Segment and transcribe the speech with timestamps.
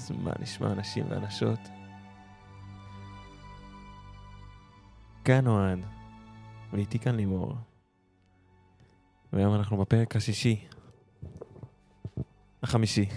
[0.00, 1.58] אז מה נשמע אנשים ואנשות?
[5.24, 5.78] כאן אוהד,
[6.72, 7.54] ואיתי כאן לימור.
[9.32, 10.66] והיום אנחנו בפרק השישי,
[12.62, 13.08] החמישי,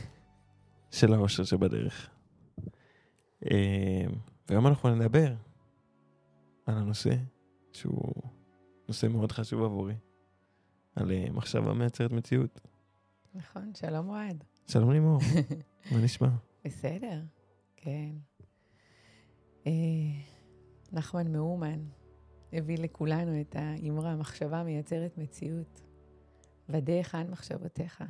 [0.92, 2.10] של האושר שבדרך.
[3.52, 4.06] אה,
[4.50, 5.34] והיום אנחנו נדבר
[6.66, 7.16] על הנושא
[7.72, 8.14] שהוא
[8.88, 9.96] נושא מאוד חשוב עבורי,
[10.96, 12.62] על אה, מחשבה מייצרת מציאות.
[13.36, 14.44] נכון, שלום אוהד.
[14.68, 15.20] שלום לימור,
[15.92, 16.30] מה נשמע?
[16.66, 17.22] בסדר,
[17.78, 18.12] כן.
[19.68, 19.72] אה,
[20.92, 21.80] נחמן מאומן
[22.54, 25.82] הביא לכולנו את האמרה, מחשבה מייצרת מציאות.
[26.70, 28.04] ודא היכן מחשבותיך.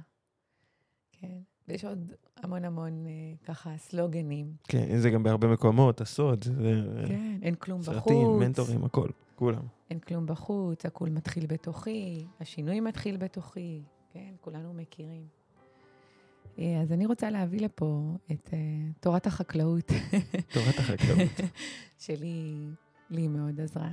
[1.11, 1.37] כן.
[1.67, 3.11] ויש עוד המון המון אה,
[3.45, 4.55] ככה סלוגנים.
[4.63, 7.93] כן, זה גם בהרבה מקומות, הסוד, זה כן, אין כלום בחוץ.
[7.95, 9.63] סרטים, מנטורים, הכל, כולם.
[9.89, 15.27] אין כלום בחוץ, הכול מתחיל בתוכי, השינוי מתחיל בתוכי, כן, כולנו מכירים.
[16.59, 19.91] אה, אז אני רוצה להביא לפה את uh, תורת החקלאות.
[20.53, 21.31] תורת החקלאות.
[22.05, 22.67] שלי,
[23.09, 23.89] לי מאוד עזרה.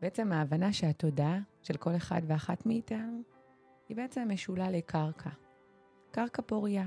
[0.00, 3.22] בעצם ההבנה שהתודעה של כל אחד ואחת מאיתנו
[3.88, 5.30] היא בעצם משולה לקרקע.
[6.10, 6.86] קרקע פוריה,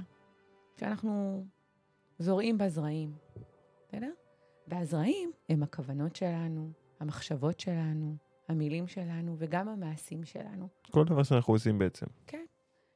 [0.79, 1.45] שאנחנו
[2.19, 3.13] זורעים בה זרעים,
[3.87, 4.11] בסדר?
[4.67, 8.15] והזרעים הם הכוונות שלנו, המחשבות שלנו,
[8.47, 10.67] המילים שלנו וגם המעשים שלנו.
[10.91, 12.05] כל דבר שאנחנו עושים בעצם.
[12.27, 12.45] כן.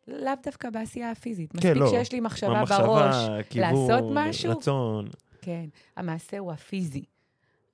[0.08, 1.52] לאו דווקא בעשייה הפיזית.
[1.52, 1.90] כן, מספיק לא.
[1.90, 3.16] שיש לי מחשבה המחשבה, בראש
[3.50, 4.52] כיוון, לעשות משהו.
[4.52, 5.10] רצון.
[5.42, 5.66] כן,
[5.98, 7.04] המעשה הוא הפיזי.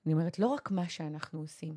[0.06, 1.74] אני אומרת, לא רק מה שאנחנו עושים.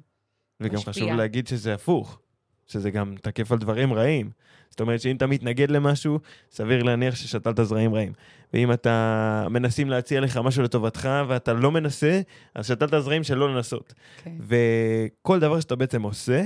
[0.60, 0.92] וגם משפיע.
[0.92, 2.20] חשוב להגיד שזה הפוך,
[2.66, 4.30] שזה גם תקף על דברים רעים.
[4.70, 6.18] זאת אומרת שאם אתה מתנגד למשהו,
[6.50, 8.12] סביר להניח ששתלת זרעים רעים.
[8.52, 12.20] ואם אתה מנסים להציע לך משהו לטובתך ואתה לא מנסה,
[12.54, 13.94] אז שתלת זרעים של לא לנסות.
[14.22, 14.36] כן.
[14.40, 16.42] וכל דבר שאתה בעצם עושה,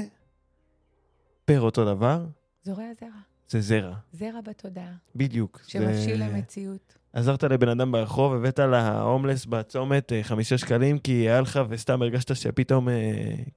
[1.44, 2.25] פר אותו דבר,
[2.62, 3.27] זורע זרע.
[3.48, 3.94] זה זרע.
[4.12, 5.60] זרע בתודעה, בדיוק.
[5.66, 6.94] שמבשיל זה- למציאות.
[7.12, 12.37] עזרת לבן אדם ברחוב, הבאת להומלס בצומת אה, חמישה שקלים, כי היה לך וסתם הרגשת
[12.37, 12.94] שפתאום אה,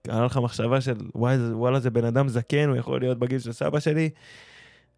[0.07, 3.39] היה לך מחשבה של וואי, זה- וואלה זה בן אדם זקן, הוא יכול להיות בגיל
[3.39, 4.09] של סבא שלי,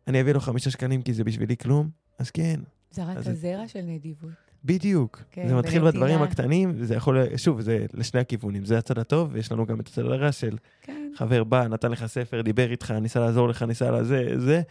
[0.07, 1.89] אני אביא לו חמישה שקלים כי זה בשבילי כלום,
[2.19, 2.59] אז כן,
[2.91, 4.29] זרעת אז זה- זרע של נדיבות.
[4.65, 5.21] בדיוק.
[5.31, 5.83] כן, זה מתחיל.
[5.83, 9.87] בדברים הקטנים, וזה יכול, שוב, זה לשני הכיוונים, זה הצד הטוב, ויש לנו גם את
[9.87, 13.91] הצד הרע של כן, חבר בא, נתן לך ספר, דיבר איתך, ניסה לעזור לך, ניסה
[13.91, 14.61] לזה, זה,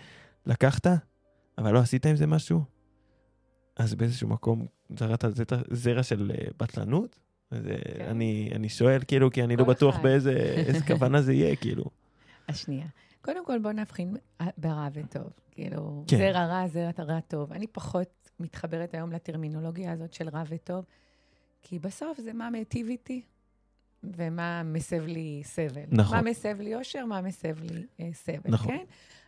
[0.47, 0.87] לקחת,
[1.59, 2.61] אבל לא עשית עם זה משהו,
[3.77, 4.67] אז באיזשהו מקום
[4.99, 7.19] זרעת על זה את הזרע של אה, בטלנות.
[7.53, 8.05] וזה, כן.
[8.05, 10.03] אני, אני שואל, כאילו, כי אני לא כל בטוח אחד.
[10.03, 10.31] באיזה
[10.67, 11.85] איזה כוונה זה יהיה, כאילו.
[12.49, 12.87] השנייה.
[13.21, 14.17] קודם כל, בוא נבחין
[14.59, 15.31] ברע וטוב.
[15.51, 16.17] כאילו, כן.
[16.17, 17.53] זרע רע, זרע רע טוב.
[17.53, 20.85] אני פחות מתחברת היום לטרמינולוגיה הזאת של רע וטוב,
[21.63, 23.23] כי בסוף זה מה מיטיב איתי
[24.05, 25.83] ומה מסב לי סבל.
[25.89, 26.17] נכון.
[26.17, 28.69] מה מסב לי אושר, מה מסב לי אה, סבל, נכון.
[28.69, 28.85] כן?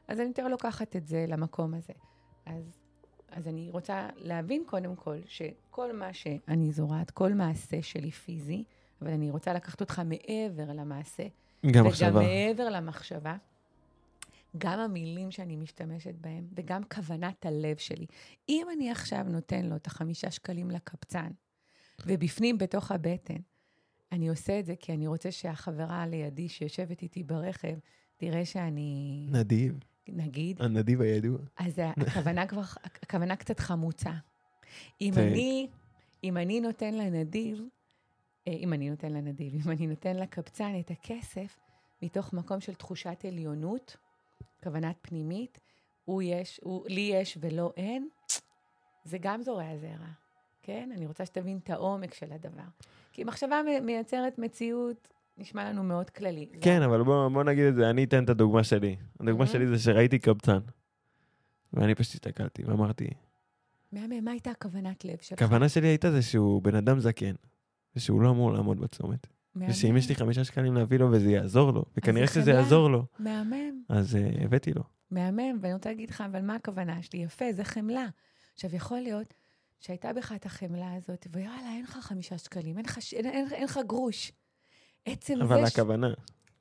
[0.08, 1.92] אז אני יותר לוקחת את זה למקום הזה.
[2.46, 2.78] אז,
[3.30, 8.64] אז אני רוצה להבין קודם כל שכל מה שאני זורעת, כל מעשה שלי פיזי,
[9.02, 12.20] אבל אני רוצה לקחת אותך מעבר למעשה, גם וגם מחשבה.
[12.20, 13.36] מעבר למחשבה,
[14.58, 18.06] גם המילים שאני משתמשת בהם, וגם כוונת הלב שלי.
[18.48, 21.30] אם אני עכשיו נותן לו את החמישה שקלים לקבצן,
[22.06, 23.40] ובפנים, בתוך הבטן,
[24.14, 27.74] אני עושה את זה כי אני רוצה שהחברה לידי שיושבת איתי ברכב,
[28.16, 31.38] תראה שאני, נדיב, נגיד, הנדיב הידוע.
[31.56, 34.12] אז הכוונה כבר, הכוונה קצת חמוצה.
[35.00, 35.20] אם כן.
[35.20, 35.68] אני,
[36.24, 37.62] אם אני נותן לנדיב,
[38.48, 41.58] אה, אם אני נותן לנדיב, אם אני נותן לקבצן את הכסף,
[42.02, 43.96] מתוך מקום של תחושת עליונות,
[44.62, 45.60] כוונת פנימית,
[46.04, 48.08] הוא יש, הוא, לי יש ולא אין,
[49.04, 50.08] זה גם זורע זרע,
[50.66, 50.90] כן?
[50.96, 52.62] אני רוצה שתבין את העומק של הדבר.
[53.12, 55.08] כי מחשבה מייצרת מציאות,
[55.38, 56.46] נשמע לנו מאוד כללי.
[56.54, 58.96] זה כן, אבל בוא, בוא נגיד את זה, אני אתן את הדוגמה שלי.
[59.20, 59.48] הדוגמה Mhm.
[59.48, 60.58] שלי זה שראיתי קבצן.
[61.72, 63.08] ואני פשוט הסתכלתי ואמרתי,
[63.92, 65.42] מהמם, מה הייתה הכוונת לב שלך?
[65.42, 67.34] הכוונה שלי הייתה זה שהוא בן אדם זקן,
[67.96, 69.26] ושהוא לא אמור לעמוד בצומת.
[69.54, 72.50] מהמם, ושאם יש לי חמישה שקלים להביא לו וזה יעזור לו, וכנראה זה שזה.
[72.50, 73.82] יעזור לו, מהמם.
[73.88, 74.82] אז uh, הבאתי לו.
[75.10, 77.18] מהמם, ואני רוצה להגיד לך, אבל מה הכוונה שלי?
[77.20, 78.06] יפה, זה חמלה.
[78.54, 79.34] עכשיו, יכול להיות
[79.80, 83.46] שהייתה בך את החמלה הזאת, ויאללה, אין לך חמישה שקלים, אין לך, ש- אין, אין,
[83.52, 84.32] אין לך גרוש.
[85.04, 85.70] עצם אבל זה...
[85.70, 86.06] ש- הכוונה,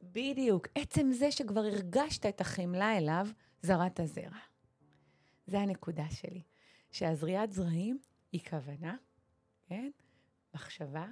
[0.04, 0.68] בדיוק.
[0.75, 3.27] עצם זה שכבר הרגשת את החמלה אליו,
[3.62, 4.38] זרעת זרע.
[5.48, 6.42] זה הנקודה שלי.
[6.92, 8.00] שהזריעת זרעים
[8.31, 8.95] היא כוונה,
[9.66, 9.89] כן?
[10.56, 11.06] מחשבה,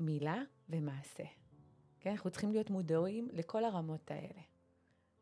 [0.00, 0.36] מילה
[0.68, 1.24] ומעשה.
[2.00, 2.10] כן?
[2.10, 4.40] אנחנו צריכים להיות מודעים לכל הרמות האלה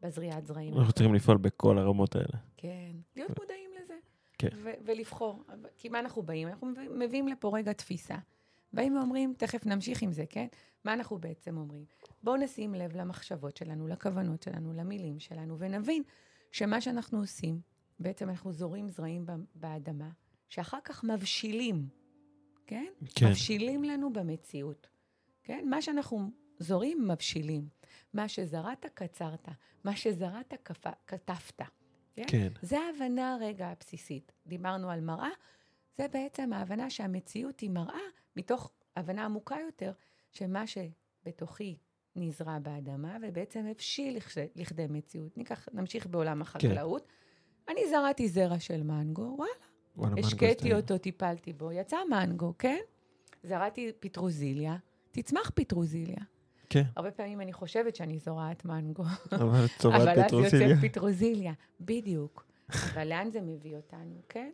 [0.01, 0.75] בזריעת זרעים.
[0.79, 2.39] אנחנו צריכים לפעול בכל הרמות האלה.
[2.57, 3.68] כן, להיות מודעים לזה.
[4.39, 4.49] כן.
[4.55, 5.45] ו- ולבחור.
[5.77, 6.49] כי מה אנחנו באים?
[6.49, 8.17] אנחנו מב- מביאים לפה רגע תפיסה.
[8.73, 10.47] באים ואומרים, תכף נמשיך עם זה, כן?
[10.85, 11.85] מה אנחנו בעצם אומרים?
[12.23, 16.03] בואו נשים לב למחשבות שלנו, לכוונות שלנו, למילים שלנו, ונבין
[16.53, 17.61] שמה שאנחנו עושים,
[17.99, 20.11] בעצם אנחנו זורים זרעים באדמה,
[20.49, 21.89] שאחר כך מבשילים,
[22.67, 22.87] כן?
[23.15, 23.27] כן.
[23.27, 24.87] מבשילים לנו במציאות,
[25.43, 25.67] כן?
[25.71, 27.69] מה שאנחנו זורים, מבשילים.
[28.13, 29.49] מה שזרעת, קצרת.
[29.85, 31.63] מה שזרעת, כפ- כתבת.
[32.19, 32.25] כן?
[32.29, 32.49] כן.
[32.63, 34.33] זה ההבנה הרגע הבסיסית.
[34.47, 35.29] דיברנו על מראה,
[35.99, 38.01] זה בעצם ההבנה שהמציאות היא מראה,
[38.37, 39.93] מתוך הבנה עמוקה יותר,
[40.33, 41.77] שמה שבתוכי
[42.17, 45.37] נזרע באדמה, ובעצם הבשיל לכש- לכדי מציאות.
[45.39, 47.07] ניקח, נמשיך בעולם החקלאות.
[47.69, 49.53] אני זרעתי זרע של מנגו, וואלה,
[49.97, 52.79] וואלה, השקיתי אותו, טיפלתי בו, יצא מנגו, כן?
[53.43, 54.77] זרעתי פטרוזיליה,
[55.11, 56.17] תצמח פטרוזיליה.
[56.71, 60.69] כן, הרבה פעמים אני חושבת שאני זורעת מנגו, אבל צורת אבל אז פטרוסיליה.
[60.69, 62.47] יוצא פטרוזיליה, בדיוק.
[62.95, 64.51] אבל לאן זה מביא אותנו, כן?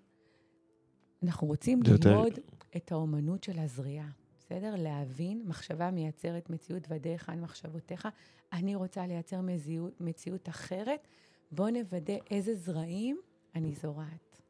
[1.22, 2.32] אנחנו רוצים יותר- ללמוד
[2.76, 4.08] את האומנות של הזריעה,
[4.38, 4.74] בסדר?
[4.76, 8.08] להבין, מחשבה מייצרת מציאות ודרך על מחשבותיך.
[8.52, 11.06] אני רוצה לייצר מציאות, מציאות אחרת,
[11.50, 13.20] בואו נוודא איזה זרעים
[13.54, 14.40] אני זורעת.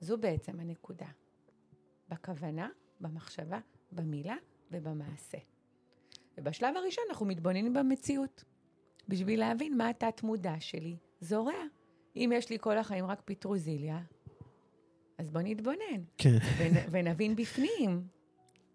[0.00, 1.06] זו בעצם הנקודה.
[2.08, 2.68] בכוונה,
[3.00, 3.58] במחשבה,
[3.92, 4.36] במילה
[4.70, 5.38] ובמעשה.
[6.38, 8.44] ובשלב הראשון אנחנו מתבוננים במציאות,
[9.08, 11.52] בשביל להבין מה התת-מודע שלי זורע.
[12.16, 14.00] אם יש לי כל החיים רק פטרוזיליה,
[15.18, 18.06] אז בוא נתבונן כן, ונ- ונבין בפנים,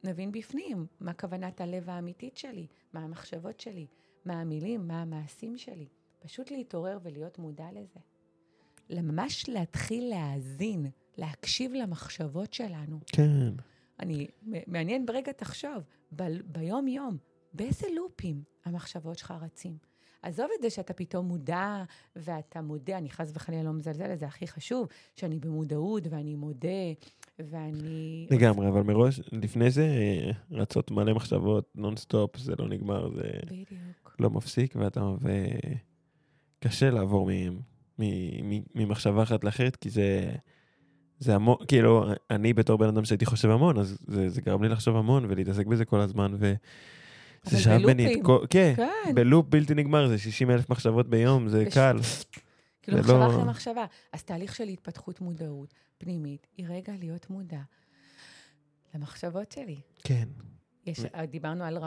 [0.04, 3.88] נבין בפנים מה כוונת הלב האמיתית שלי, מה המחשבות שלי,
[4.26, 5.88] מה המילים, מה המעשים שלי.
[6.20, 8.00] פשוט להתעורר ולהיות מודע לזה.
[8.90, 10.86] ממש להתחיל להאזין,
[11.18, 13.00] להקשיב למחשבות שלנו.
[13.06, 13.54] כן.
[14.00, 14.28] אני,
[14.68, 15.84] מעניין ברגע תחשוב,
[16.16, 17.18] ב, ביום-יום,
[17.54, 19.78] באיזה לופים המחשבות שלך רצים.
[20.22, 21.84] עזוב את זה שאתה פתאום מודע,
[22.16, 26.68] ואתה מודה, אני חס וחלילה לא מזלזלת, זה הכי חשוב, שאני במודעות, ואני מודה,
[27.40, 28.28] ואני...
[28.32, 34.16] לגמרי, אבל מראש, לפני זה אה, רצות מלא מחשבות, נונסטופ, זה לא נגמר, זה בדיוק.
[34.20, 35.14] לא מפסיק, ואתה...
[36.60, 37.60] וקשה לעבור מ-
[38.00, 40.36] מ- מ- ממחשבה אחת לאחרת, כי זה...
[41.20, 44.70] זה המון, כאילו, אני בתור בן אדם שהייתי חושב המון, אז זה, זה גרם לי
[44.70, 46.56] לחשוב המון ולהתעסק בזה כל הזמן, וזה
[47.48, 48.20] אבל שאב ממני את.
[48.24, 48.46] כל...
[48.50, 49.16] כן, כן.
[49.16, 51.98] בלופ בלתי נגמר, זה 60 אלף מחשבות ביום, זה בש- קל.
[52.82, 53.86] כאילו זה מחשבה לא- אחרי מחשבה.
[54.14, 57.62] אז תהליך של התפתחות מודעות פנימית, היא רגע להיות מודע
[58.96, 59.78] למחשבות שלי.
[60.04, 60.28] כן,
[60.86, 61.00] יש,
[61.30, 61.78] דיברנו על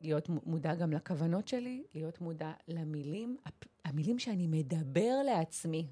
[0.00, 3.36] להיות מודע גם לכוונות שלי, להיות מודע למילים,
[3.84, 5.86] המילים שאני מדבר לעצמי.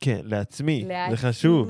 [0.00, 1.68] כן, לעצמי, לעצמי, זה חשוב.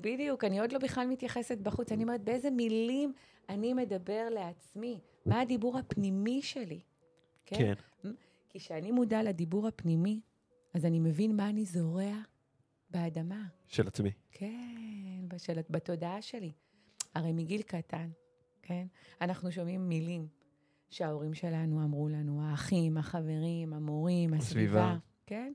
[0.00, 0.44] בדיוק.
[0.44, 1.92] אני עוד לא בכלל מתייחסת בחוץ.
[1.92, 3.12] אני אומרת, באיזה מילים
[3.48, 5.00] אני מדבר לעצמי?
[5.26, 6.80] מה הדיבור הפנימי שלי?
[7.46, 7.74] כן,
[8.50, 10.20] כי כשאני מודע לדיבור הפנימי,
[10.74, 12.14] אז אני מבין מה אני זורע
[12.90, 13.44] באדמה.
[13.68, 14.10] של עצמי.
[14.32, 16.52] כן, בשל, בתודעה שלי.
[17.14, 18.08] הרי מגיל קטן,
[18.62, 18.86] כן?
[19.20, 20.26] אנחנו שומעים מילים
[20.90, 24.96] שההורים שלנו אמרו לנו, האחים, החברים, המורים, הסביבה, הסביבה.
[25.26, 25.52] כן?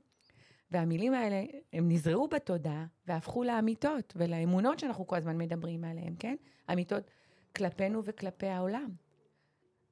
[0.70, 6.36] והמילים האלה, הם נזרעו בתודעה והפכו לאמיתות ולאמונות שאנחנו כל הזמן מדברים עליהן, כן?
[6.72, 7.10] אמיתות
[7.56, 8.90] כלפינו וכלפי העולם.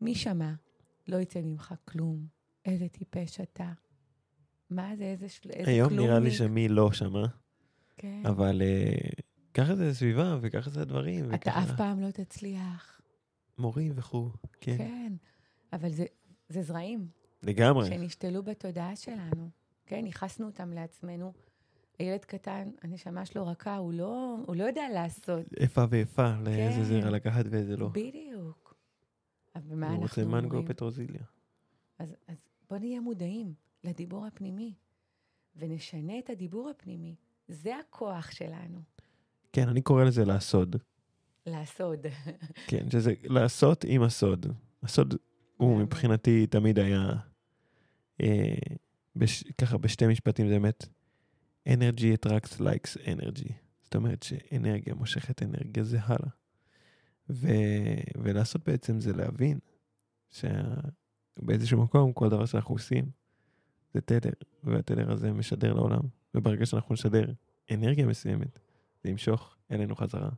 [0.01, 0.53] מי שמע?
[1.09, 2.27] לא יצא ממך כלום.
[2.65, 3.73] איזה טיפש אתה.
[4.71, 5.51] מה זה, איזה, של...
[5.51, 6.09] איזה היום כלומניק.
[6.09, 7.27] נראה לי שמי לא שמע,
[7.97, 8.23] כן.
[8.27, 9.11] אבל אה,
[9.55, 11.35] ככה זה סביבה וככה זה הדברים.
[11.35, 13.01] אתה וככה אף פעם לא תצליח.
[13.59, 14.31] מורים וכו',
[14.61, 15.13] כן, כן.
[15.73, 16.05] אבל זה,
[16.49, 17.09] זה זרעים
[17.43, 17.89] לגמרי.
[17.89, 19.51] שנשתלו בתודעה שלנו.
[19.89, 21.33] כן, ייחסנו אותם לעצמנו.
[21.99, 25.47] הילד קטן, הנשמה שלו רכה, הוא לא, הוא לא יודע לעשות.
[25.57, 26.85] איפה ואיפה, לאיזה כן.
[26.85, 27.89] זרע לקחת ואיזה לא.
[27.89, 28.75] בדיוק.
[29.55, 30.45] אבל מה הוא אנחנו רוצה אומרים?
[30.45, 31.23] מנגו פטרוזיליה.
[31.99, 32.37] אז, אז
[32.71, 33.55] בוא נהיה מודעים
[33.85, 34.75] לדיבור הפנימי,
[35.57, 37.15] ונשנה את הדיבור הפנימי.
[37.49, 38.81] זה הכוח שלנו,
[39.53, 40.77] כן, אני קורא לזה לעסוד.
[41.47, 42.07] לעסוד.
[42.67, 44.47] כן, שזה לעשות עם הסוד.
[44.83, 45.15] הסוד
[45.57, 45.79] הוא.
[45.79, 47.13] מבחינתי תמיד היה,
[48.21, 48.55] אה,
[49.19, 50.87] בש, ככה בשתי משפטים זה באמת,
[51.69, 53.53] energy attracts likes energy.
[53.83, 56.31] זאת אומרת שאנרגיה מושכת אנרגיה זה הלאה.
[57.31, 57.49] ו,
[58.23, 59.59] ולעשות בעצם זה להבין
[60.31, 63.11] שבאיזשהו מקום כל דבר שאנחנו עושים
[63.95, 64.31] זה תדר,
[64.65, 66.01] והתדר הזה משדר לעולם.
[66.35, 67.33] וברגע שאנחנו נשדר
[67.71, 68.59] אנרגיה מסוימת,
[69.05, 70.31] זה ימשוך אלינו חזרה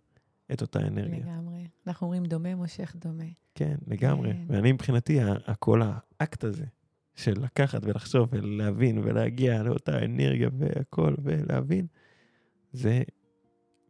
[0.53, 1.19] את אותה אנרגיה.
[1.19, 1.67] לגמרי.
[1.87, 3.25] אנחנו אומרים דומה מושך דומה.
[3.55, 4.33] כן, לגמרי.
[4.33, 4.45] כן.
[4.47, 6.65] ואני מבחינתי, הכל האקט הזה
[7.15, 11.87] של לקחת ולחשוב ולהבין ולהגיע לאותה אנרגיה והכל ולהבין,
[12.73, 13.03] זה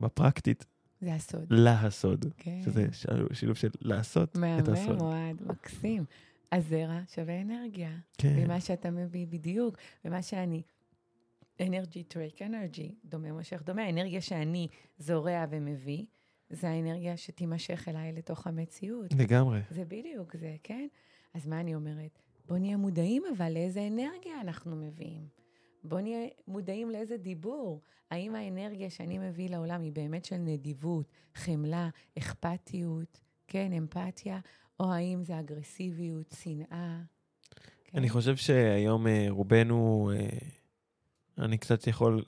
[0.01, 0.67] בפרקטית
[1.01, 1.47] זה הסוד.
[1.51, 2.21] לעשות.
[2.37, 2.61] כן.
[2.65, 2.87] שזה
[3.33, 5.01] שילוב של לעשות את מהמם, הסוד.
[5.01, 6.05] אוהד, מקסים.
[6.53, 7.99] הזרע שווה אנרגיה.
[8.19, 10.63] כן, ומה שאתה מביא בדיוק, ומה שאני...
[11.61, 13.83] אנרגי טרק אנרגי, דומה מושך דומה.
[13.83, 16.05] האנרגיה שאני זורע ומביא,
[16.51, 19.13] זה האנרגיה שתימשך אליי לתוך המציאות.
[19.13, 19.61] לגמרי.
[19.71, 20.89] זה בדיוק זה, כן?
[21.35, 22.19] אז מה אני אומרת?
[22.51, 25.27] בוא נהיה מודעים אבל לאיזה אנרגיה אנחנו מביאים.
[25.85, 27.81] בואו נהיה מודעים לאיזה דיבור.
[28.11, 31.89] האם האנרגיה שאני מביא לעולם היא באמת של נדיבות, חמלה,
[32.19, 34.41] אכפתיות, כן, אמפתיה,
[34.81, 37.01] או האם זה אגרסיביות, שנאה?
[37.85, 37.99] כן?
[37.99, 40.29] אני חושב שהיום אה, רובנו, אה,
[41.39, 42.25] אני קצת יכול,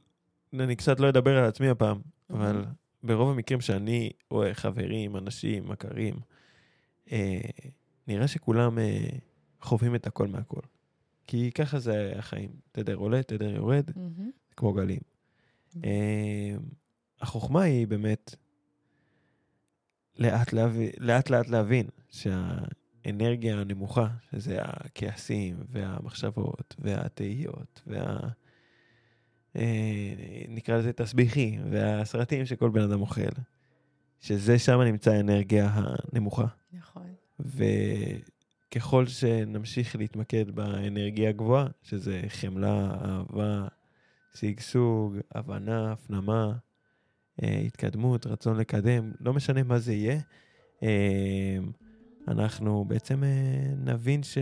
[0.55, 2.01] אני קצת לא אדבר על עצמי הפעם,
[2.31, 2.65] אבל
[3.03, 6.15] ברוב המקרים שאני רואה חברים, אנשים, מכרים,
[7.13, 7.41] אה,
[8.09, 8.79] נראה שכולם
[9.63, 10.61] חווים את הכל מהכל.
[11.27, 14.31] כי ככה זה החיים, תדר עולה, תדר יורד, מהמם.
[14.57, 15.01] כמו גלים.
[15.85, 16.55] אה,
[17.21, 18.35] החוכמה היא באמת
[20.19, 28.19] לאט, להבין, לאט לאט להבין שהאנרגיה הנמוכה, שזה הכעסים והמחשבות והתהיות וה...
[29.57, 30.13] אה,
[30.49, 33.21] נקרא לזה תסביכי, והסרטים שכל בן אדם אוכל,
[34.21, 36.47] שזה שם נמצא האנרגיה הנמוכה.
[36.73, 37.07] נכון.
[38.77, 43.69] וככל שנמשיך להתמקד באנרגיה הגבוהה, שזה חמלה, אהבה,
[44.35, 46.53] שגשוג, הבנה, הפנמה,
[47.43, 50.21] אה, התקדמות, רצון לקדם, לא משנה מה זה יהיה,
[50.83, 51.59] אה,
[52.29, 54.39] אנחנו בעצם אה, נבין ש,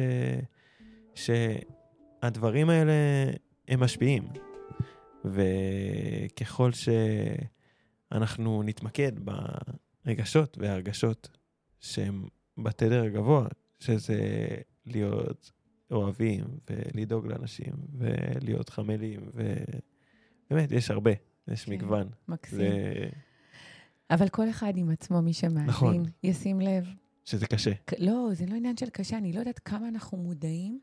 [1.15, 2.93] שהדברים האלה
[3.69, 4.29] הם משפיעים.
[5.25, 6.71] וככל
[8.11, 9.13] שאנחנו נתמקד
[10.05, 11.39] ברגשות וההרגשות
[11.81, 12.25] שהם
[12.59, 13.47] בתדר הגבוה,
[13.81, 14.49] שזה
[14.87, 15.51] להיות
[15.91, 21.11] אוהבים ולדאוג לאנשים ולהיות חמלים, ובאמת, יש הרבה,
[21.49, 22.09] יש כן, מגוון.
[22.29, 22.59] מקסים.
[22.59, 23.09] זה...
[24.11, 26.03] אבל כל אחד עם עצמו, מי שמאזין, נכון.
[26.23, 26.85] ישים לב.
[27.25, 27.73] שזה קשה.
[27.99, 30.81] לא, זה לא עניין של קשה, אני לא יודעת כמה אנחנו מודעים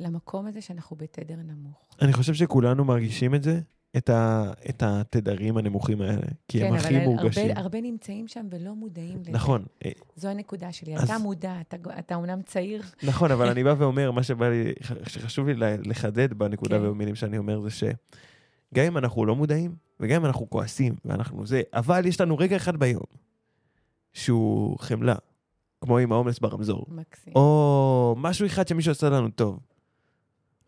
[0.00, 1.88] למקום הזה שאנחנו בתדר נמוך.
[2.02, 3.60] אני חושב שכולנו מרגישים את זה,
[3.96, 7.50] את, ה, את התדרים הנמוכים האלה, כי הם הכי כן, אבל מורגשים.
[7.56, 9.30] הרבה, נמצאים שם ולא מודעים לזה.
[9.32, 10.96] נכון, אה, זו הנקודה שלי.
[10.96, 14.72] אז- אתה מודע, אתה, אתה אומנם צעיר, נכון, אבל אני בא ואומר, מה שבא לי,
[15.08, 16.86] שחשוב לי לחדד בנקודה כן.
[16.86, 17.92] ובמילים שאני אומר, זה שגם
[18.86, 22.76] אם אנחנו לא מודעים, וגם אם אנחנו כועסים, ואנחנו זה, אבל יש לנו רגע אחד
[22.76, 23.02] ביום,
[24.12, 25.14] שהוא חמלה,
[25.80, 27.32] כמו עם ההומלס ברמזור, מקסים.
[27.36, 29.58] או משהו אחד שמישהו עשה לנו טוב,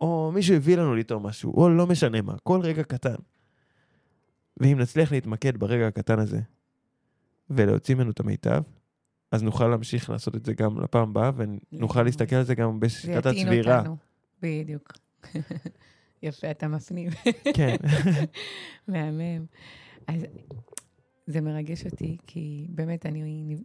[0.01, 3.15] או מישהו הביא לנו לטעום משהו, או לא משנה מה, כל רגע קטן.
[4.57, 6.41] ואם נצליח להתמקד ברגע הקטן הזה,
[7.51, 8.63] ולהוציא ממנו את המיטב,
[9.33, 12.03] אז נוכל להמשיך לעשות את זה גם לפעם הבאה, ונוכל.
[12.03, 13.83] להסתכל על זה גם בשיטת הצבירה.
[14.43, 14.93] בדיוק.
[16.23, 17.11] יפה, אתה מפנים.
[17.55, 17.77] כן.
[18.89, 19.47] מהמם.
[20.07, 20.27] אז
[21.27, 23.57] זה מרגש אותי, כי באמת אני,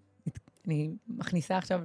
[0.68, 1.82] אני מכניסה עכשיו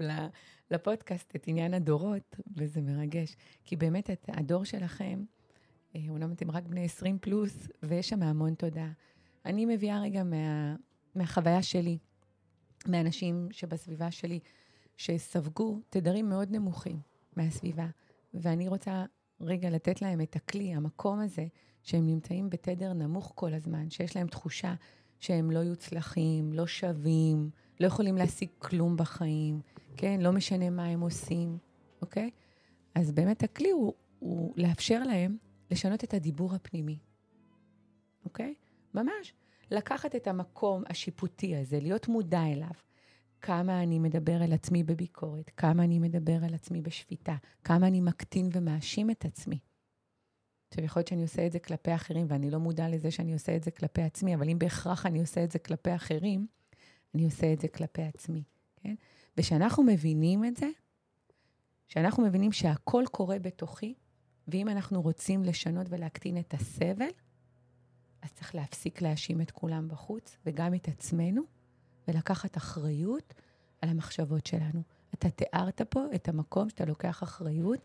[0.71, 3.37] לפודקאסט את עניין הדורות, וזה מרגש.
[3.65, 5.25] כי באמת את, הדור שלכם,
[5.97, 8.89] אה, אומנם אתם רק בני 20 פלוס, ויש שם המון תודה.
[9.45, 10.77] אני מביאה רגע מה,
[11.15, 11.99] מהחוויה שלי,
[12.89, 14.41] מאנשים שבסביבה שלי,
[14.97, 17.01] שספגו תדרים מאוד נמוכים
[17.37, 17.87] מהסביבה,
[18.35, 19.05] ואני רוצה
[19.41, 21.47] רגע לתת להם את הכלי, המקום הזה,
[21.83, 24.75] שהם נמצאים בתדר נמוך כל הזמן, שיש להם תחושה
[25.21, 29.61] שהם לא יוצלחים, לא שווים, לא יכולים להשיג כלום בחיים,
[29.97, 30.21] כן?
[30.21, 31.59] לא משנה מה הם עושים,
[32.03, 32.31] אוקיי?
[32.95, 35.37] אז באמת הכלי הוא, הוא לאפשר להם
[35.71, 36.99] לשנות את הדיבור הפנימי,
[38.25, 38.55] אוקיי?
[38.95, 39.35] ממש.
[39.71, 42.71] לקחת את המקום השיפוטי הזה, להיות מודע אליו.
[43.41, 48.49] כמה אני מדבר על עצמי בביקורת, כמה אני מדבר על עצמי בשפיטה, כמה אני מקטין
[48.53, 49.59] ומאשים את עצמי.
[50.69, 53.57] עכשיו, יכול להיות שאני עושה את זה כלפי אחרים, ואני לא מודע לזה שאני עושה
[53.57, 56.47] את זה כלפי עצמי, אבל אם בהכרח אני עושה את זה כלפי אחרים,
[57.15, 58.43] אני עושה את זה כלפי עצמי,
[58.77, 58.95] כן?
[59.39, 60.67] וכשאנחנו מבינים את זה,
[61.89, 63.95] כשאנחנו מבינים שהכל קורה בתוכי,
[64.49, 67.09] ואם אנחנו רוצים לשנות ולהקטין את הסבל,
[68.23, 71.43] אז צריך להפסיק להאשים את כולם בחוץ, וגם את עצמנו,
[72.09, 73.35] ולקחת אחריות
[73.83, 74.83] על המחשבות שלנו.
[75.15, 77.79] אתה תיארת פה את המקום שאתה לוקח אחריות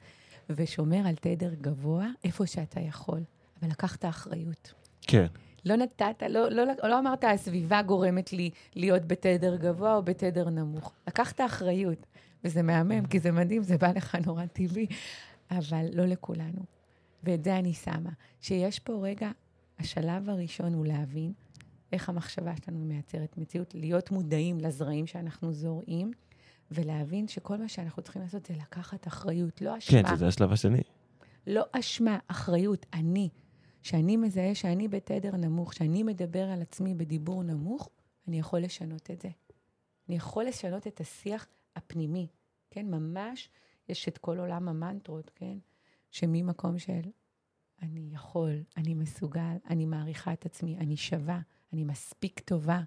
[0.50, 3.24] ושומר על תדר גבוה איפה שאתה יכול,
[3.60, 4.74] אבל לקחת אחריות.
[5.02, 5.28] כן.
[5.66, 10.94] לא נתת, לא, לא, לא אמרת, הסביבה גורמת לי להיות בתדר גבוה או בתדר נמוך.
[11.08, 12.06] לקחת אחריות,
[12.44, 14.88] וזה מהמם, כי זה מדהים, זה בא לך נורא טבעי,
[15.52, 16.66] אבל לא לכולנו.
[17.24, 18.10] ואת זה אני שמה.
[18.42, 19.32] שיש פה רגע,
[19.80, 21.34] השלב הראשון הוא להבין
[21.94, 26.12] איך המחשבה שלנו מייצרת מציאות, להיות מודעים לזרעים שאנחנו זורעים,
[26.72, 30.04] ולהבין שכל מה שאנחנו צריכים לעשות זה לקחת אחריות, לא אשמה.
[30.04, 30.82] כן, שזה השלב השני.
[31.48, 33.30] לא אשמה, אחריות, אני.
[33.82, 37.90] שאני מזהה שאני בתדר נמוך, שאני מדבר על עצמי בדיבור נמוך,
[38.28, 39.30] אני יכול לשנות את זה.
[40.10, 42.28] אני יכול לשנות את השיח הפנימי,
[42.72, 42.86] כן?
[42.86, 43.50] ממש
[43.90, 45.58] יש את כל עולם המנטרות, כן?
[46.12, 47.02] שממקום של
[47.82, 51.40] אני יכול, אני מסוגל, אני מעריכה את עצמי, אני שווה,
[51.74, 52.82] אני מספיק טובה.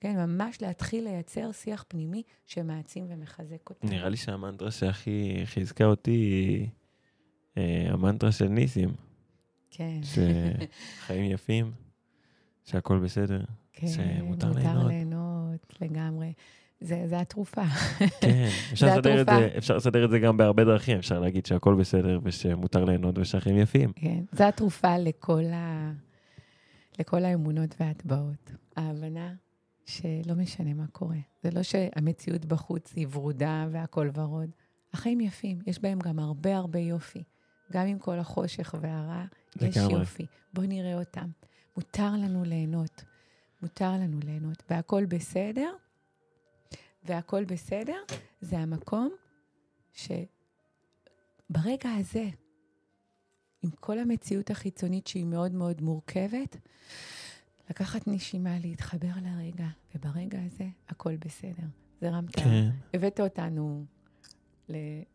[0.00, 3.90] כן, ממש להתחיל לייצר שיח פנימי שמעצים ומחזק אותנו.
[3.90, 6.68] נראה לי שהמנטרה שהכי חיזקה אותי היא
[7.56, 9.09] אה, המנטרה של ניסים.
[9.70, 10.00] כן.
[10.02, 11.72] שחיים יפים,
[12.64, 13.40] שהכול בסדר,
[13.72, 14.86] כן, שמותר מותר ליהנות.
[14.86, 16.32] ליהנות לגמרי.
[16.80, 17.64] זה, זה התרופה.
[18.20, 19.40] כן, אפשר זה לסדר את התרופה.
[19.40, 23.58] זה, אפשר לסדר את זה גם בהרבה דרכים, אפשר להגיד שהכל בסדר ושמותר ליהנות ושהחיים
[23.58, 23.92] יפים.
[23.96, 25.92] כן, זה התרופה לכל, ה...
[26.98, 28.52] לכל האמונות והטבעות.
[28.76, 29.34] ההבנה
[29.86, 31.18] שלא משנה מה קורה.
[31.42, 34.50] זה לא שהמציאות בחוץ היא ורודה והכל ורוד.
[34.92, 37.22] החיים יפים, יש בהם גם הרבה הרבה יופי.
[37.72, 39.24] גם עם כל החושך והרע,
[39.60, 39.76] יש.
[39.76, 40.26] יופי.
[40.52, 41.28] בואו נראה אותם.
[41.76, 43.04] מותר לנו ליהנות.
[43.62, 44.62] מותר לנו ליהנות.
[44.70, 45.70] והכל בסדר,
[47.02, 47.96] והכל בסדר,
[48.40, 49.10] זה המקום
[49.92, 52.28] שברגע הזה,
[53.62, 56.56] עם כל המציאות החיצונית שהיא מאוד מאוד מורכבת,
[57.70, 61.66] לקחת נשימה, להתחבר לרגע, וברגע הזה הכל בסדר.
[62.00, 63.84] זרמת, כן, הבאת אותנו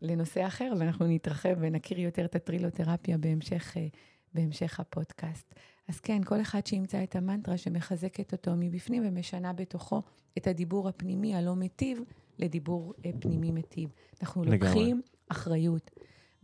[0.02, 3.86] לנושא אחר, ואנחנו נתרחב ונכיר יותר את הטרילותרפיה בהמשך, אה,
[4.34, 5.54] בהמשך הפודקאסט.
[5.88, 10.02] אז כן, כל אחד שימצא את המנטרה שמחזקת אותו מבפנים ומשנה בתוכו
[10.38, 12.00] את הדיבור הפנימי הלא מיטיב
[12.38, 13.92] לדיבור אה, פנימי מיטיב.
[14.22, 14.58] אנחנו לגמרי.
[14.58, 15.90] לוקחים אחריות,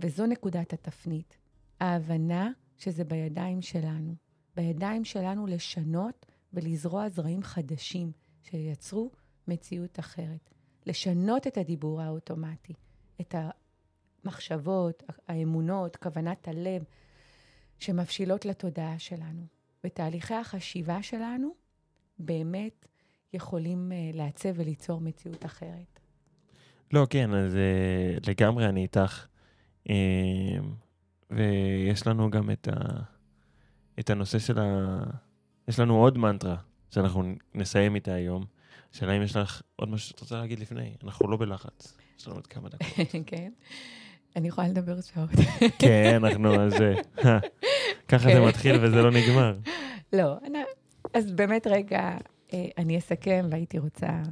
[0.00, 1.36] וזו נקודת התפנית.
[1.80, 4.14] ההבנה שזה בידיים שלנו.
[4.56, 8.12] בידיים שלנו לשנות ולזרוע זרעים חדשים
[8.42, 9.10] שייצרו
[9.48, 10.50] מציאות אחרת.
[10.86, 12.72] לשנות את הדיבור האוטומטי,
[13.20, 13.34] את
[14.24, 16.84] המחשבות, האמונות, כוונת הלב,
[17.82, 19.46] שמבשילות לתודעה שלנו.
[19.84, 21.54] ותהליכי החשיבה שלנו
[22.18, 22.88] באמת
[23.32, 26.00] יכולים uh, לעצב וליצור מציאות אחרת.
[26.92, 29.26] לא, כן, אז אה, לגמרי אני איתך.
[29.90, 29.94] אה,
[31.30, 33.00] ויש לנו גם את, ה,
[34.00, 34.98] את הנושא של ה...
[35.68, 36.56] יש לנו עוד מנטרה
[36.90, 38.44] שאנחנו נסיים איתה היום.
[38.92, 40.94] השאלה אם יש לך עוד משהו שאת רוצה להגיד לפני.
[41.04, 41.98] אנחנו לא בלחץ.
[42.18, 42.86] יש לנו עוד כמה דקות.
[43.26, 43.52] כן?
[44.36, 45.30] אני יכולה לדבר שעות.
[45.78, 46.94] כן, אנחנו על זה.
[48.12, 48.40] ככה זה.
[48.40, 49.58] מתחיל וזה לא נגמר.
[50.18, 50.36] לא,
[51.14, 52.16] אז באמת רגע,
[52.52, 54.22] אה, אני אסכם, והייתי רוצה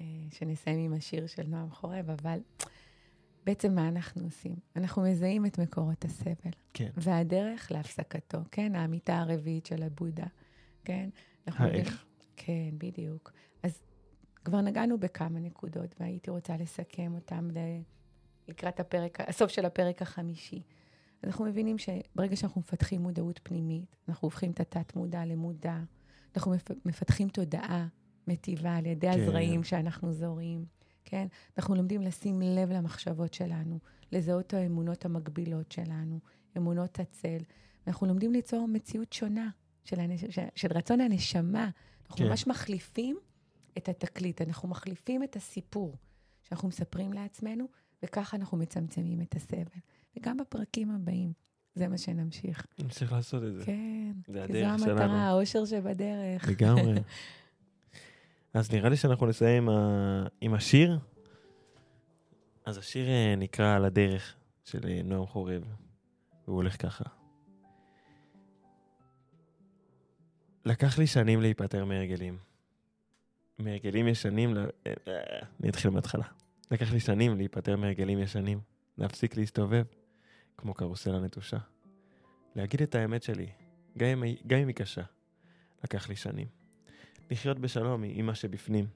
[0.00, 2.38] אה, שנסיים עם השיר של נועם חורב, אבל
[3.46, 4.54] בעצם מה אנחנו עושים?
[4.76, 6.90] אנחנו מזהים את מקורות הסבל, כן.
[6.96, 8.74] והדרך להפסקתו, כן?
[8.74, 10.26] האמיתה הרביעית של הבודה,
[10.84, 11.08] כן?
[11.46, 12.04] האיך.
[12.36, 13.32] כן, בדיוק.
[13.62, 13.82] אז
[14.44, 17.80] כבר נגענו בכמה נקודות, והייתי רוצה לסכם אותן ל-
[18.48, 20.62] לקראת הפרק, הסוף של הפרק החמישי.
[21.26, 25.78] אנחנו מבינים שברגע שאנחנו מפתחים מודעות פנימית, אנחנו הופכים את התת-מודע למודע,
[26.36, 27.86] אנחנו מפ- מפתחים תודעה
[28.28, 29.20] מטיבה על ידי כן.
[29.20, 30.64] הזרעים שאנחנו זורים,
[31.04, 31.26] כן?
[31.58, 33.78] אנחנו לומדים לשים לב למחשבות שלנו,
[34.12, 36.18] לזהות את האמונות המקבילות שלנו,
[36.56, 37.38] אמונות הצל.
[37.86, 39.50] אנחנו לומדים ליצור מציאות שונה
[39.84, 40.24] של, הנש...
[40.54, 41.70] של- רצון הנשמה.
[42.06, 42.16] אנחנו.
[42.16, 42.28] כן.
[42.28, 43.16] ממש מחליפים
[43.78, 45.96] את התקליט, אנחנו מחליפים את הסיפור
[46.42, 47.64] שאנחנו מספרים לעצמנו,
[48.02, 49.78] וככה אנחנו מצמצמים את הסבל.
[50.16, 51.32] וגם בפרקים הבאים,
[51.74, 52.66] זה מה שנמשיך.
[52.78, 53.64] נמשיך לעשות את זה.
[53.64, 54.66] כן, זה כי זו.
[54.66, 56.48] המטרה, האושר שבדרך.
[56.48, 56.94] לגמרי.
[58.54, 60.26] אז נראה לי שאנחנו נסיים עם, ה...
[60.40, 60.98] עם השיר.
[62.64, 65.62] אז השיר אה, נקרא על הדרך של אה, נועם חורב,
[66.46, 67.04] והוא הולך ככה.
[70.64, 72.38] לקח לי שנים להיפטר מהרגלים.
[73.58, 74.58] מהרגלים ישנים, ל...
[74.86, 74.92] אה,
[75.60, 76.24] אני אתחיל מההתחלה.
[76.70, 78.60] לקח לי שנים להיפטר מהרגלים ישנים,
[78.98, 79.84] להפסיק להסתובב
[80.56, 81.58] כמו קרוסלה נטושה.
[82.56, 83.48] להגיד את האמת שלי,
[83.98, 85.02] גם אם, גם אם היא קשה.
[85.84, 86.46] לקח לי שנים.
[87.30, 88.86] לחיות בשלום עם מה שבפנים.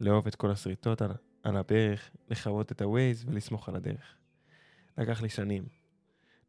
[0.00, 1.10] לאהוב את כל השריטות על,
[1.42, 4.16] על הברך, לכבות את הווייז ולסמוך על הדרך.
[4.98, 5.64] לקח לי שנים.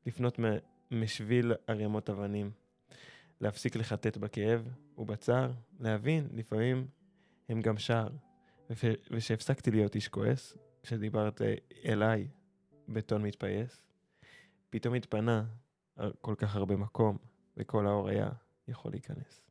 [0.05, 0.57] לפנות מ-
[0.91, 2.51] משביל ערימות אבנים.
[3.41, 6.87] להפסיק לחטט בכאב ובצער, להבין, לפעמים
[7.49, 8.09] הם גם שער.
[9.11, 11.41] ושהפסקתי להיות איש כועס, כשדיברת
[11.85, 12.27] אליי
[12.89, 13.81] בטון מתפייס,
[14.71, 15.43] פתאום התפנה
[16.21, 17.17] כל כך הרבה מקום,
[17.57, 18.29] וכל האור היה
[18.67, 19.41] יכול להיכנס.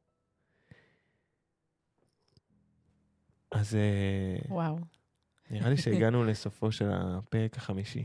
[3.51, 4.79] אז אה, וואו,
[5.51, 8.05] נראה לי שהגענו לסופו של הפרק החמישי.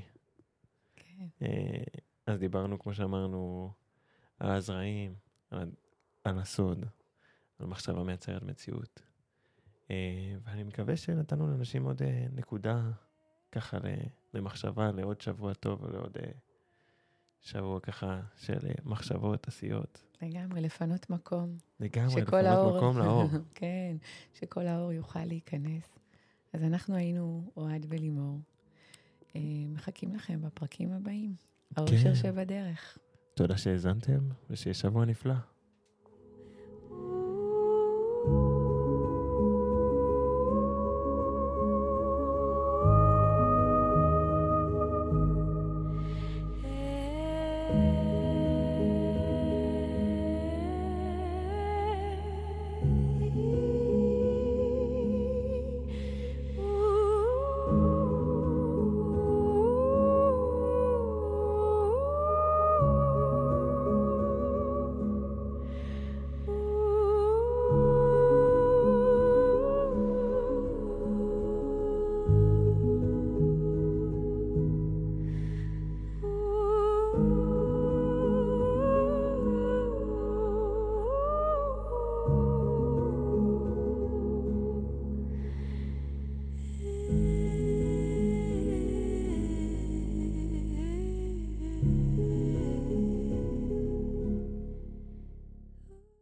[0.96, 1.26] כן.
[1.42, 1.84] אה,
[2.28, 3.72] אז דיברנו, כמו שאמרנו,
[4.40, 5.16] על הזרעים,
[5.52, 5.72] על,
[6.24, 6.86] על הסוד,
[7.60, 9.02] על מחשבה מייצרת מציאות.
[9.92, 12.02] אה, ואני מקווה שנתנו לאנשים עוד
[12.32, 12.92] נקודה
[13.52, 13.78] ככה
[14.34, 16.32] למחשבה, לעוד שבוע טוב ולעוד אה,
[17.46, 20.02] שבוע ככה של אה, מחשבות, עשיות.
[20.22, 21.58] לגמרי, לפנות מקום.
[21.80, 22.78] לגמרי, לפנות האור...
[22.78, 23.24] מקום לאור.
[23.56, 23.96] כן,
[24.34, 26.00] שכל האור יוכל להיכנס.
[26.54, 28.40] אז אנחנו היינו אוהד ולימור.
[29.36, 31.36] אה, מחכים לכם בפרקים הבאים.
[31.78, 32.16] האושר כן.
[32.16, 32.98] שבדרך.
[33.34, 35.36] תודה שהאזנתם, ושיהיה שבוע נפלא.